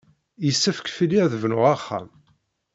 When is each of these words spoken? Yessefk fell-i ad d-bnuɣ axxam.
Yessefk 0.45 0.87
fell-i 0.97 1.19
ad 1.23 1.29
d-bnuɣ 1.31 1.63
axxam. 1.73 2.07